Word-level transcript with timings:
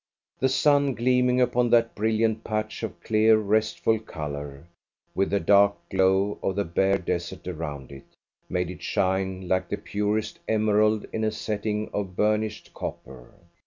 The 0.39 0.49
sun 0.49 0.95
gleaming 0.95 1.39
upon 1.39 1.69
that 1.69 1.93
brilliant 1.93 2.43
patch 2.43 2.81
of 2.81 2.99
clear, 3.03 3.37
restful 3.37 3.99
colour, 3.99 4.65
with 5.13 5.29
the 5.29 5.39
dark 5.39 5.75
glow 5.91 6.39
of 6.41 6.55
the 6.55 6.65
bare 6.65 6.97
desert 6.97 7.47
around 7.47 7.91
it, 7.91 8.07
made 8.49 8.71
it 8.71 8.81
shine 8.81 9.47
like 9.47 9.69
the 9.69 9.77
purest 9.77 10.39
emerald 10.47 11.05
in 11.13 11.23
a 11.23 11.29
setting 11.29 11.87
of 11.93 12.15
burnished 12.15 12.73
copper. 12.73 13.31